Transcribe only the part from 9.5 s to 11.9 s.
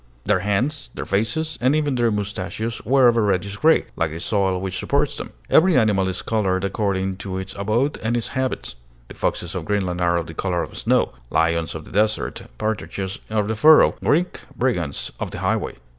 of Greenland are of the color of snow; lions, of